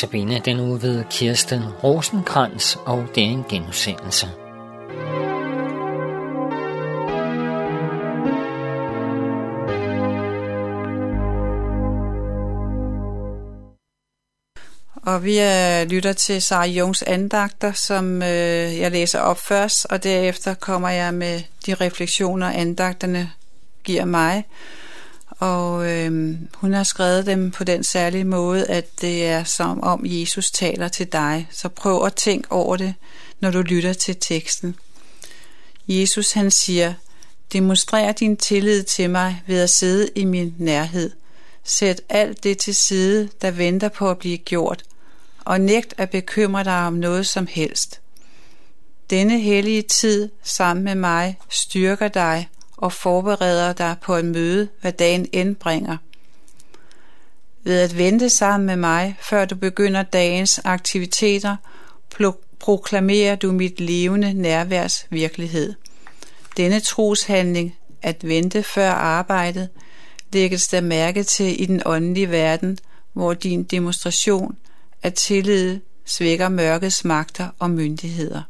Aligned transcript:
Notabene 0.00 0.40
den 0.44 0.60
uge 0.60 0.82
ved 0.82 1.04
Kirsten 1.10 1.62
Rosenkrantz, 1.84 2.76
og 2.76 3.06
det 3.14 3.24
er 3.24 3.28
en 3.28 3.44
genudsendelse. 3.48 4.26
Og 15.06 15.24
vi 15.24 15.38
er, 15.38 15.84
lytter 15.84 16.12
til 16.12 16.42
Sara 16.42 16.66
Jungs 16.66 17.02
andagter, 17.02 17.72
som 17.72 18.22
øh, 18.22 18.78
jeg 18.78 18.90
læser 18.90 19.20
op 19.20 19.38
først, 19.38 19.86
og 19.90 20.04
derefter 20.04 20.54
kommer 20.54 20.88
jeg 20.88 21.14
med 21.14 21.40
de 21.66 21.74
refleksioner, 21.74 22.46
andagterne 22.46 23.30
giver 23.84 24.04
mig. 24.04 24.44
Og 25.40 25.90
øh, 25.90 26.38
hun 26.54 26.72
har 26.72 26.84
skrevet 26.84 27.26
dem 27.26 27.50
på 27.50 27.64
den 27.64 27.84
særlige 27.84 28.24
måde, 28.24 28.66
at 28.66 29.00
det 29.00 29.26
er 29.26 29.44
som 29.44 29.82
om 29.82 30.00
Jesus 30.04 30.50
taler 30.50 30.88
til 30.88 31.12
dig. 31.12 31.48
Så 31.50 31.68
prøv 31.68 32.04
at 32.04 32.14
tænke 32.14 32.52
over 32.52 32.76
det, 32.76 32.94
når 33.40 33.50
du 33.50 33.62
lytter 33.62 33.92
til 33.92 34.16
teksten. 34.20 34.76
Jesus 35.88 36.32
han 36.32 36.50
siger, 36.50 36.94
demonstrer 37.52 38.12
din 38.12 38.36
tillid 38.36 38.82
til 38.82 39.10
mig 39.10 39.42
ved 39.46 39.60
at 39.60 39.70
sidde 39.70 40.08
i 40.14 40.24
min 40.24 40.54
nærhed. 40.58 41.10
Sæt 41.64 42.00
alt 42.08 42.44
det 42.44 42.58
til 42.58 42.74
side, 42.74 43.28
der 43.42 43.50
venter 43.50 43.88
på 43.88 44.10
at 44.10 44.18
blive 44.18 44.38
gjort, 44.38 44.82
og 45.44 45.60
nægt 45.60 45.94
at 45.98 46.10
bekymre 46.10 46.64
dig 46.64 46.86
om 46.86 46.92
noget 46.92 47.26
som 47.26 47.46
helst. 47.50 48.00
Denne 49.10 49.40
hellige 49.40 49.82
tid 49.82 50.30
sammen 50.42 50.84
med 50.84 50.94
mig 50.94 51.38
styrker 51.50 52.08
dig 52.08 52.48
og 52.80 52.92
forbereder 52.92 53.72
dig 53.72 53.96
på 54.02 54.14
at 54.14 54.24
møde, 54.24 54.68
hvad 54.80 54.92
dagen 54.92 55.28
indbringer. 55.32 55.96
Ved 57.62 57.80
at 57.80 57.98
vente 57.98 58.30
sammen 58.30 58.66
med 58.66 58.76
mig, 58.76 59.16
før 59.22 59.44
du 59.44 59.54
begynder 59.54 60.02
dagens 60.02 60.60
aktiviteter, 60.64 61.56
proklamerer 62.58 63.36
du 63.36 63.52
mit 63.52 63.80
levende 63.80 64.32
nærværs 64.32 65.06
virkelighed. 65.10 65.74
Denne 66.56 66.80
troshandling, 66.80 67.76
at 68.02 68.28
vente 68.28 68.62
før 68.62 68.90
arbejdet, 68.90 69.68
lægges 70.32 70.68
der 70.68 70.80
mærke 70.80 71.22
til 71.22 71.62
i 71.62 71.66
den 71.66 71.82
åndelige 71.86 72.30
verden, 72.30 72.78
hvor 73.12 73.34
din 73.34 73.62
demonstration 73.62 74.56
af 75.02 75.12
tillid 75.12 75.80
svækker 76.04 76.48
mørkets 76.48 77.04
magter 77.04 77.48
og 77.58 77.70
myndigheder. 77.70 78.42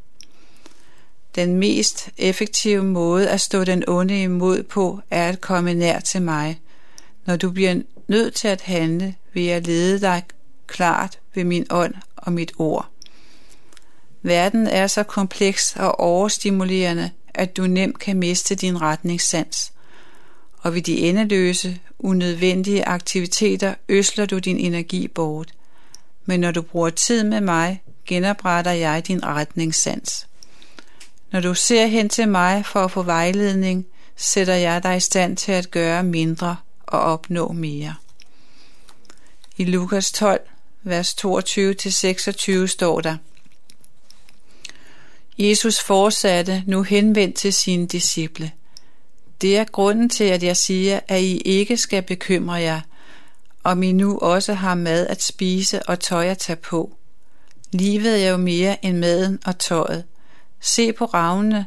Den 1.34 1.56
mest 1.56 2.09
effektive 2.17 2.84
måde 2.84 3.31
at 3.31 3.41
stå 3.41 3.64
den 3.64 3.84
onde 3.89 4.23
imod 4.23 4.62
på 4.62 5.00
er 5.11 5.28
at 5.28 5.41
komme 5.41 5.75
nær 5.75 6.00
til 6.00 6.22
mig. 6.22 6.61
Når 7.27 7.37
du 7.37 7.50
bliver 7.50 7.83
nødt 8.09 8.34
til 8.34 8.48
at 8.48 8.61
handle, 8.61 9.14
vil 9.33 9.42
jeg 9.42 9.67
lede 9.67 10.00
dig 10.00 10.22
klart 10.67 11.19
ved 11.34 11.45
min 11.45 11.67
ånd 11.70 11.95
og 12.17 12.33
mit 12.33 12.53
ord. 12.59 12.89
Verden 14.22 14.67
er 14.67 14.87
så 14.87 15.03
kompleks 15.03 15.77
og 15.77 16.00
overstimulerende, 16.00 17.11
at 17.34 17.56
du 17.56 17.67
nemt 17.67 17.98
kan 17.98 18.17
miste 18.17 18.55
din 18.55 18.81
retningssans. 18.81 19.72
Og 20.59 20.75
ved 20.75 20.83
de 20.83 20.98
endeløse, 20.98 21.78
unødvendige 21.98 22.89
aktiviteter 22.89 23.75
øsler 23.89 24.27
du 24.27 24.39
din 24.39 24.59
energi 24.59 25.09
bort. 25.09 25.53
Men 26.27 26.41
når 26.41 26.50
du 26.50 26.62
bruger 26.62 26.91
tid 26.91 27.25
med 27.25 27.41
mig, 27.41 27.83
genopretter 28.06 28.70
jeg 28.70 29.06
din 29.06 29.25
retningssans. 29.25 30.27
Når 31.33 31.41
du 31.41 31.55
ser 31.55 31.86
hen 31.86 32.09
til 32.09 32.28
mig 32.28 32.67
for 32.67 32.84
at 32.84 32.91
få 32.91 33.03
vejledning, 33.03 33.86
sætter 34.17 34.55
jeg 34.55 34.83
dig 34.83 34.97
i 34.97 35.00
stand 35.00 35.37
til 35.37 35.53
at 35.53 35.70
gøre 35.70 36.03
mindre 36.03 36.56
og 36.87 37.00
opnå 37.00 37.53
mere. 37.53 37.94
I 39.56 39.65
Lukas 39.65 40.12
12, 40.12 40.41
vers 40.82 41.15
22-26 41.25 42.66
står 42.66 43.00
der, 43.00 43.16
Jesus 45.38 45.81
fortsatte 45.81 46.65
nu 46.66 46.82
henvendt 46.82 47.37
til 47.37 47.53
sine 47.53 47.87
disciple. 47.87 48.53
Det 49.41 49.56
er 49.56 49.65
grunden 49.65 50.09
til, 50.09 50.25
at 50.25 50.43
jeg 50.43 50.56
siger, 50.56 51.00
at 51.09 51.21
I 51.22 51.37
ikke 51.38 51.76
skal 51.76 52.03
bekymre 52.03 52.55
jer, 52.55 52.81
om 53.65 53.82
I 53.82 53.93
nu 53.93 54.19
også 54.19 54.55
har 54.55 54.75
mad 54.75 55.06
at 55.06 55.22
spise 55.22 55.82
og 55.82 56.00
tøj 56.00 56.26
at 56.26 56.38
tage 56.38 56.56
på. 56.56 56.97
Livet 57.72 58.25
er 58.25 58.31
jo 58.31 58.37
mere 58.37 58.84
end 58.84 58.99
maden 58.99 59.38
og 59.47 59.59
tøjet. 59.59 60.05
Se 60.60 60.93
på 60.93 61.04
ravnene, 61.04 61.66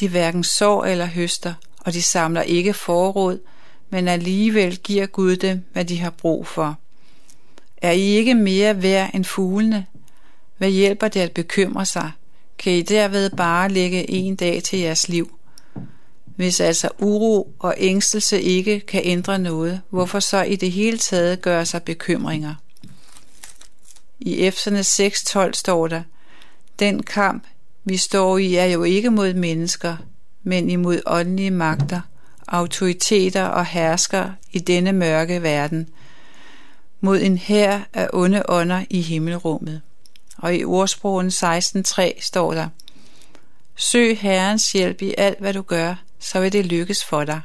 de 0.00 0.08
hverken 0.08 0.44
sår 0.44 0.84
eller 0.84 1.06
høster, 1.06 1.54
og 1.80 1.92
de 1.92 2.02
samler 2.02 2.42
ikke 2.42 2.74
forråd, 2.74 3.38
men 3.90 4.08
alligevel 4.08 4.76
giver 4.76 5.06
Gud 5.06 5.36
dem, 5.36 5.64
hvad 5.72 5.84
de 5.84 5.98
har 5.98 6.10
brug 6.10 6.46
for. 6.46 6.78
Er 7.76 7.90
I 7.90 8.00
ikke 8.00 8.34
mere 8.34 8.82
værd 8.82 9.10
end 9.14 9.24
fuglene? 9.24 9.86
Hvad 10.58 10.70
hjælper 10.70 11.08
det 11.08 11.20
at 11.20 11.32
bekymre 11.32 11.86
sig? 11.86 12.10
Kan 12.58 12.72
I 12.72 12.82
derved 12.82 13.30
bare 13.30 13.68
lægge 13.68 14.10
en 14.10 14.36
dag 14.36 14.62
til 14.62 14.78
jeres 14.78 15.08
liv? 15.08 15.38
Hvis 16.36 16.60
altså 16.60 16.88
uro 16.98 17.54
og 17.58 17.74
ængstelse 17.78 18.42
ikke 18.42 18.80
kan 18.80 19.00
ændre 19.04 19.38
noget, 19.38 19.80
hvorfor 19.90 20.20
så 20.20 20.42
i 20.42 20.56
det 20.56 20.72
hele 20.72 20.98
taget 20.98 21.42
gøre 21.42 21.66
sig 21.66 21.82
bekymringer? 21.82 22.54
I 24.20 24.46
Efserne 24.46 24.80
6.12 25.46 25.52
står 25.52 25.88
der, 25.88 26.02
Den 26.78 27.02
kamp, 27.02 27.44
vi 27.84 27.96
står 27.96 28.38
i, 28.38 28.54
er 28.54 28.64
jo 28.64 28.82
ikke 28.82 29.10
mod 29.10 29.34
mennesker, 29.34 29.96
men 30.42 30.70
imod 30.70 31.00
åndelige 31.06 31.50
magter, 31.50 32.00
autoriteter 32.48 33.44
og 33.44 33.66
hersker 33.66 34.30
i 34.52 34.58
denne 34.58 34.92
mørke 34.92 35.42
verden, 35.42 35.88
mod 37.00 37.20
en 37.20 37.38
hær 37.38 37.80
af 37.92 38.08
onde 38.12 38.42
ånder 38.48 38.84
i 38.90 39.00
himmelrummet. 39.00 39.82
Og 40.38 40.56
i 40.56 40.64
ordsprogen 40.64 41.28
16.3 41.28 42.22
står 42.22 42.54
der, 42.54 42.68
Søg 43.76 44.18
Herrens 44.18 44.72
hjælp 44.72 45.02
i 45.02 45.14
alt, 45.18 45.38
hvad 45.40 45.54
du 45.54 45.62
gør, 45.62 45.94
så 46.18 46.40
vil 46.40 46.52
det 46.52 46.66
lykkes 46.66 47.04
for 47.04 47.24
dig. 47.24 47.40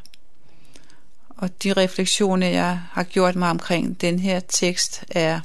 Og 1.30 1.64
de 1.64 1.74
refleksioner, 1.74 2.48
jeg 2.48 2.82
har 2.92 3.04
gjort 3.04 3.36
mig 3.36 3.50
omkring 3.50 4.02
den 4.02 4.20
her 4.20 4.40
tekst, 4.40 5.04
er, 5.10 5.40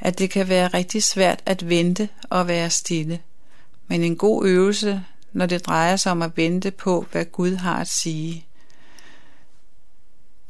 at 0.00 0.18
det 0.18 0.30
kan 0.30 0.48
være 0.48 0.68
rigtig 0.68 1.02
svært 1.02 1.42
at 1.46 1.68
vente 1.68 2.08
og 2.30 2.48
være 2.48 2.70
stille 2.70 3.20
men 3.88 4.02
en 4.02 4.16
god 4.16 4.46
øvelse, 4.46 5.04
når 5.32 5.46
det 5.46 5.66
drejer 5.66 5.96
sig 5.96 6.12
om 6.12 6.22
at 6.22 6.36
vente 6.36 6.70
på, 6.70 7.06
hvad 7.12 7.24
Gud 7.24 7.54
har 7.54 7.80
at 7.80 7.88
sige. 7.88 8.44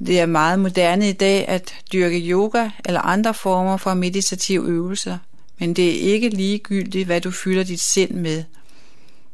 Det 0.07 0.21
er 0.21 0.27
meget 0.27 0.59
moderne 0.59 1.09
i 1.09 1.13
dag 1.13 1.49
at 1.49 1.75
dyrke 1.93 2.31
yoga 2.31 2.71
eller 2.85 3.01
andre 3.01 3.35
former 3.35 3.77
for 3.77 3.95
meditative 3.95 4.69
øvelser, 4.69 5.19
men 5.59 5.75
det 5.75 5.89
er 5.89 6.13
ikke 6.13 6.29
ligegyldigt, 6.29 7.07
hvad 7.07 7.21
du 7.21 7.31
fylder 7.31 7.65
dit 7.65 7.81
sind 7.81 8.11
med. 8.11 8.45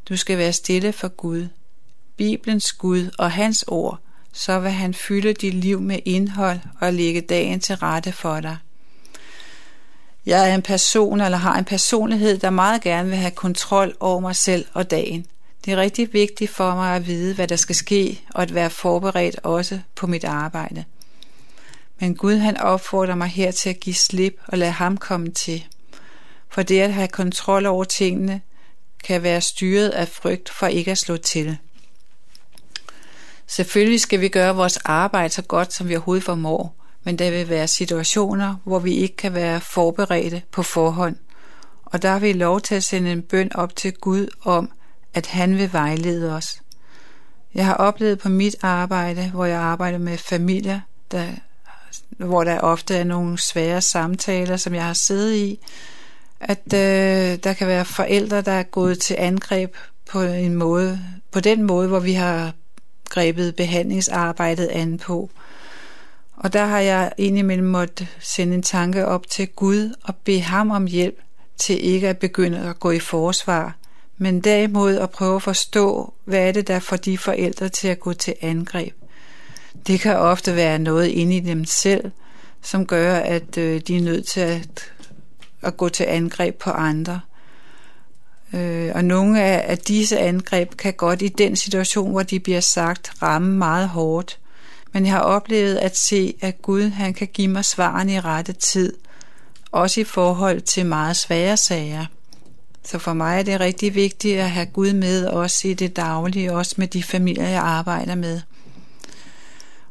Du 0.08 0.16
skal 0.16 0.38
være 0.38 0.52
stille 0.52 0.92
for 0.92 1.08
Gud, 1.08 1.48
Bibelens 2.16 2.72
Gud 2.72 3.10
og 3.18 3.32
hans 3.32 3.64
ord, 3.68 3.98
så 4.32 4.60
vil 4.60 4.70
han 4.70 4.94
fylde 4.94 5.32
dit 5.32 5.54
liv 5.54 5.80
med 5.80 5.98
indhold 6.04 6.58
og 6.80 6.92
lægge 6.92 7.20
dagen 7.20 7.60
til 7.60 7.76
rette 7.76 8.12
for 8.12 8.40
dig. 8.40 8.56
Jeg 10.26 10.50
er 10.50 10.54
en 10.54 10.62
person 10.62 11.20
eller 11.20 11.38
har 11.38 11.58
en 11.58 11.64
personlighed, 11.64 12.38
der 12.38 12.50
meget 12.50 12.82
gerne 12.82 13.08
vil 13.08 13.18
have 13.18 13.30
kontrol 13.30 13.96
over 14.00 14.20
mig 14.20 14.36
selv 14.36 14.66
og 14.72 14.90
dagen. 14.90 15.26
Det 15.64 15.72
er 15.72 15.76
rigtig 15.76 16.12
vigtigt 16.12 16.50
for 16.50 16.74
mig 16.74 16.96
at 16.96 17.06
vide, 17.06 17.34
hvad 17.34 17.48
der 17.48 17.56
skal 17.56 17.74
ske, 17.74 18.20
og 18.34 18.42
at 18.42 18.54
være 18.54 18.70
forberedt 18.70 19.36
også 19.42 19.80
på 19.94 20.06
mit 20.06 20.24
arbejde. 20.24 20.84
Men 22.00 22.14
Gud 22.16 22.36
han 22.36 22.56
opfordrer 22.56 23.14
mig 23.14 23.28
her 23.28 23.50
til 23.50 23.70
at 23.70 23.80
give 23.80 23.94
slip 23.94 24.40
og 24.46 24.58
lade 24.58 24.70
ham 24.70 24.96
komme 24.96 25.30
til. 25.30 25.66
For 26.48 26.62
det 26.62 26.80
at 26.80 26.92
have 26.92 27.08
kontrol 27.08 27.66
over 27.66 27.84
tingene 27.84 28.40
kan 29.04 29.22
være 29.22 29.40
styret 29.40 29.88
af 29.88 30.08
frygt 30.08 30.48
for 30.48 30.66
ikke 30.66 30.90
at 30.90 30.98
slå 30.98 31.16
til. 31.16 31.58
Selvfølgelig 33.46 34.00
skal 34.00 34.20
vi 34.20 34.28
gøre 34.28 34.56
vores 34.56 34.76
arbejde 34.76 35.34
så 35.34 35.42
godt, 35.42 35.72
som 35.72 35.88
vi 35.88 35.94
overhovedet 35.94 36.24
formår, 36.24 36.83
men 37.04 37.18
der 37.18 37.30
vil 37.30 37.48
være 37.48 37.68
situationer, 37.68 38.54
hvor 38.64 38.78
vi 38.78 38.94
ikke 38.94 39.16
kan 39.16 39.34
være 39.34 39.60
forberedte 39.60 40.42
på 40.50 40.62
forhånd. 40.62 41.16
Og 41.84 42.02
der 42.02 42.10
har 42.10 42.18
vi 42.18 42.32
lov 42.32 42.60
til 42.60 42.74
at 42.74 42.82
sende 42.84 43.12
en 43.12 43.22
bøn 43.22 43.50
op 43.54 43.76
til 43.76 43.92
Gud 43.92 44.26
om, 44.44 44.70
at 45.14 45.26
han 45.26 45.58
vil 45.58 45.72
vejlede 45.72 46.32
os. 46.36 46.60
Jeg 47.54 47.66
har 47.66 47.74
oplevet 47.74 48.18
på 48.18 48.28
mit 48.28 48.56
arbejde, 48.62 49.30
hvor 49.30 49.44
jeg 49.44 49.58
arbejder 49.58 49.98
med 49.98 50.18
familier, 50.18 50.80
der, 51.10 51.26
hvor 52.08 52.44
der 52.44 52.60
ofte 52.60 52.96
er 52.96 53.04
nogle 53.04 53.38
svære 53.38 53.80
samtaler, 53.80 54.56
som 54.56 54.74
jeg 54.74 54.84
har 54.84 54.92
siddet 54.92 55.34
i, 55.34 55.58
at 56.40 56.74
øh, 56.74 57.38
der 57.44 57.52
kan 57.52 57.66
være 57.66 57.84
forældre, 57.84 58.40
der 58.40 58.52
er 58.52 58.62
gået 58.62 59.00
til 59.00 59.16
angreb 59.18 59.74
på 60.10 60.22
en 60.22 60.54
måde, 60.54 61.00
på 61.30 61.40
den 61.40 61.62
måde, 61.62 61.88
hvor 61.88 62.00
vi 62.00 62.12
har 62.12 62.52
grebet 63.08 63.56
behandlingsarbejdet 63.56 64.66
an 64.66 64.98
på. 64.98 65.30
Og 66.44 66.52
der 66.52 66.64
har 66.64 66.78
jeg 66.78 67.12
indimellem 67.18 67.66
måtte 67.66 68.08
sende 68.20 68.54
en 68.54 68.62
tanke 68.62 69.06
op 69.06 69.28
til 69.28 69.48
Gud 69.48 69.94
og 70.02 70.16
bede 70.16 70.40
ham 70.40 70.70
om 70.70 70.86
hjælp 70.86 71.18
til 71.56 71.84
ikke 71.84 72.08
at 72.08 72.18
begynde 72.18 72.68
at 72.68 72.80
gå 72.80 72.90
i 72.90 72.98
forsvar, 72.98 73.76
men 74.18 74.40
derimod 74.40 74.96
at 74.96 75.10
prøve 75.10 75.36
at 75.36 75.42
forstå, 75.42 76.14
hvad 76.24 76.48
er 76.48 76.52
det, 76.52 76.68
der 76.68 76.78
får 76.78 76.96
de 76.96 77.18
forældre 77.18 77.68
til 77.68 77.88
at 77.88 78.00
gå 78.00 78.12
til 78.12 78.34
angreb. 78.40 78.94
Det 79.86 80.00
kan 80.00 80.16
ofte 80.16 80.56
være 80.56 80.78
noget 80.78 81.06
inde 81.06 81.36
i 81.36 81.40
dem 81.40 81.64
selv, 81.64 82.10
som 82.62 82.86
gør, 82.86 83.16
at 83.16 83.58
øh, 83.58 83.80
de 83.80 83.96
er 83.96 84.02
nødt 84.02 84.26
til 84.26 84.40
at 84.40 84.92
at 85.62 85.76
gå 85.76 85.88
til 85.88 86.04
angreb 86.04 86.54
på 86.54 86.70
andre. 86.70 87.20
Øh, 88.54 88.92
og 88.94 89.04
nogle 89.04 89.42
af, 89.42 89.64
af 89.70 89.78
disse 89.78 90.18
angreb 90.18 90.76
kan 90.76 90.92
godt 90.92 91.22
i 91.22 91.28
den 91.28 91.56
situation, 91.56 92.10
hvor 92.10 92.22
de 92.22 92.40
bliver 92.40 92.60
sagt, 92.60 93.12
ramme 93.22 93.56
meget 93.56 93.88
hårdt. 93.88 94.38
Men 94.94 95.06
jeg 95.06 95.12
har 95.12 95.20
oplevet 95.20 95.76
at 95.76 95.96
se, 95.96 96.34
at 96.40 96.62
Gud 96.62 96.88
han 96.88 97.14
kan 97.14 97.28
give 97.32 97.48
mig 97.48 97.64
svarene 97.64 98.14
i 98.14 98.20
rette 98.20 98.52
tid, 98.52 98.92
også 99.72 100.00
i 100.00 100.04
forhold 100.04 100.60
til 100.60 100.86
meget 100.86 101.16
svære 101.16 101.56
sager. 101.56 102.06
Så 102.84 102.98
for 102.98 103.12
mig 103.12 103.38
er 103.38 103.42
det 103.42 103.60
rigtig 103.60 103.94
vigtigt 103.94 104.40
at 104.40 104.50
have 104.50 104.66
Gud 104.66 104.92
med 104.92 105.26
også 105.26 105.68
i 105.68 105.74
det 105.74 105.96
daglige, 105.96 106.52
også 106.52 106.74
med 106.78 106.88
de 106.88 107.02
familier, 107.02 107.48
jeg 107.48 107.62
arbejder 107.62 108.14
med. 108.14 108.40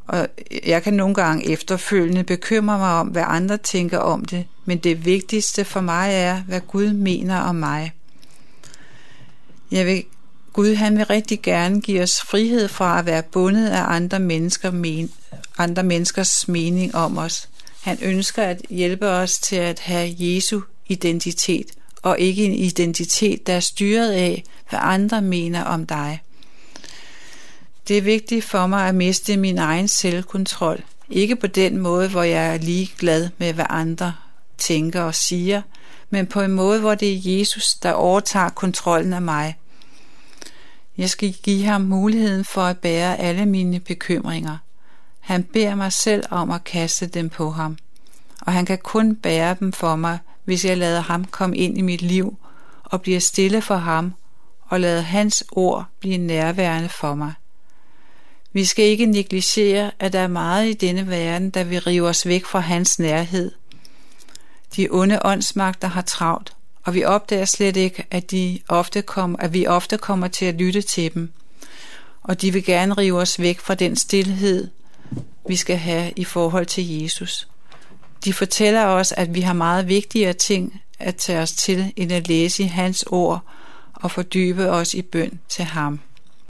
Og 0.07 0.27
jeg 0.65 0.83
kan 0.83 0.93
nogle 0.93 1.15
gange 1.15 1.51
efterfølgende 1.51 2.23
bekymre 2.23 2.77
mig 2.77 2.93
om, 2.93 3.07
hvad 3.07 3.23
andre 3.27 3.57
tænker 3.57 3.97
om 3.97 4.25
det, 4.25 4.45
men 4.65 4.77
det 4.77 5.05
vigtigste 5.05 5.65
for 5.65 5.81
mig 5.81 6.13
er, 6.13 6.41
hvad 6.41 6.61
Gud 6.61 6.93
mener 6.93 7.39
om 7.39 7.55
mig. 7.55 7.91
Jeg 9.71 9.85
vil, 9.85 10.03
Gud 10.53 10.75
han 10.75 10.97
vil 10.97 11.05
rigtig 11.05 11.41
gerne 11.41 11.81
give 11.81 12.01
os 12.01 12.21
frihed 12.21 12.67
fra 12.67 12.99
at 12.99 13.05
være 13.05 13.23
bundet 13.23 13.69
af 13.69 13.83
andre, 13.87 14.19
mennesker 14.19 14.71
men, 14.71 15.11
andre 15.57 15.83
menneskers 15.83 16.47
mening 16.47 16.95
om 16.95 17.17
os. 17.17 17.49
Han 17.81 17.97
ønsker 18.01 18.43
at 18.43 18.61
hjælpe 18.69 19.09
os 19.09 19.39
til 19.39 19.55
at 19.55 19.79
have 19.79 20.15
Jesu 20.19 20.61
identitet, 20.87 21.65
og 22.01 22.19
ikke 22.19 22.45
en 22.45 22.53
identitet, 22.53 23.47
der 23.47 23.53
er 23.53 23.59
styret 23.59 24.11
af, 24.11 24.43
hvad 24.69 24.79
andre 24.81 25.21
mener 25.21 25.63
om 25.63 25.85
dig. 25.85 26.21
Det 27.87 27.97
er 27.97 28.01
vigtigt 28.01 28.45
for 28.45 28.67
mig 28.67 28.87
at 28.87 28.95
miste 28.95 29.37
min 29.37 29.57
egen 29.57 29.87
selvkontrol. 29.87 30.83
Ikke 31.09 31.35
på 31.35 31.47
den 31.47 31.77
måde, 31.77 32.09
hvor 32.09 32.23
jeg 32.23 32.53
er 32.53 32.57
ligeglad 32.57 33.29
med, 33.37 33.53
hvad 33.53 33.65
andre 33.69 34.13
tænker 34.57 35.01
og 35.01 35.15
siger, 35.15 35.61
men 36.09 36.27
på 36.27 36.41
en 36.41 36.51
måde, 36.51 36.79
hvor 36.79 36.95
det 36.95 37.13
er 37.13 37.37
Jesus, 37.37 37.73
der 37.73 37.91
overtager 37.91 38.49
kontrollen 38.49 39.13
af 39.13 39.21
mig. 39.21 39.55
Jeg 40.97 41.09
skal 41.09 41.33
give 41.33 41.63
ham 41.65 41.81
muligheden 41.81 42.45
for 42.45 42.61
at 42.61 42.77
bære 42.77 43.19
alle 43.19 43.45
mine 43.45 43.79
bekymringer. 43.79 44.57
Han 45.19 45.43
beder 45.43 45.75
mig 45.75 45.93
selv 45.93 46.23
om 46.29 46.51
at 46.51 46.63
kaste 46.63 47.05
dem 47.05 47.29
på 47.29 47.51
ham, 47.51 47.77
og 48.41 48.53
han 48.53 48.65
kan 48.65 48.77
kun 48.77 49.15
bære 49.15 49.55
dem 49.59 49.71
for 49.71 49.95
mig, 49.95 50.19
hvis 50.43 50.65
jeg 50.65 50.77
lader 50.77 51.01
ham 51.01 51.25
komme 51.25 51.57
ind 51.57 51.77
i 51.77 51.81
mit 51.81 52.01
liv 52.01 52.37
og 52.83 53.01
bliver 53.01 53.19
stille 53.19 53.61
for 53.61 53.75
ham 53.75 54.13
og 54.61 54.79
lader 54.79 55.01
hans 55.01 55.43
ord 55.51 55.85
blive 55.99 56.17
nærværende 56.17 56.89
for 56.89 57.15
mig. 57.15 57.33
Vi 58.53 58.65
skal 58.65 58.85
ikke 58.85 59.05
negligere, 59.05 59.91
at 59.99 60.13
der 60.13 60.19
er 60.19 60.27
meget 60.27 60.69
i 60.69 60.73
denne 60.73 61.07
verden, 61.07 61.49
der 61.49 61.63
vil 61.63 61.81
rive 61.81 62.07
os 62.07 62.27
væk 62.27 62.45
fra 62.45 62.59
hans 62.59 62.99
nærhed. 62.99 63.51
De 64.75 64.87
onde 64.91 65.19
åndsmagter 65.25 65.87
har 65.87 66.01
travlt, 66.01 66.53
og 66.83 66.93
vi 66.93 67.03
opdager 67.03 67.45
slet 67.45 67.77
ikke, 67.77 68.05
at, 68.11 68.31
de 68.31 68.59
ofte 68.67 69.01
kom, 69.01 69.35
at 69.39 69.53
vi 69.53 69.67
ofte 69.67 69.97
kommer 69.97 70.27
til 70.27 70.45
at 70.45 70.55
lytte 70.55 70.81
til 70.81 71.13
dem. 71.13 71.31
Og 72.23 72.41
de 72.41 72.53
vil 72.53 72.65
gerne 72.65 72.93
rive 72.93 73.19
os 73.19 73.39
væk 73.39 73.59
fra 73.59 73.75
den 73.75 73.95
stillhed, 73.95 74.67
vi 75.47 75.55
skal 75.55 75.77
have 75.77 76.13
i 76.15 76.23
forhold 76.23 76.65
til 76.65 77.01
Jesus. 77.01 77.47
De 78.25 78.33
fortæller 78.33 78.85
os, 78.85 79.11
at 79.11 79.35
vi 79.35 79.41
har 79.41 79.53
meget 79.53 79.87
vigtigere 79.87 80.33
ting 80.33 80.81
at 80.99 81.15
tage 81.15 81.39
os 81.39 81.51
til, 81.51 81.93
end 81.95 82.11
at 82.11 82.27
læse 82.27 82.63
i 82.63 82.67
hans 82.67 83.03
ord 83.07 83.41
og 83.93 84.11
fordybe 84.11 84.69
os 84.69 84.93
i 84.93 85.01
bøn 85.01 85.39
til 85.49 85.65
ham. 85.65 85.99